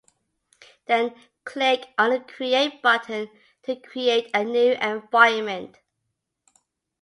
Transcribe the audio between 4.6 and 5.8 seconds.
environment.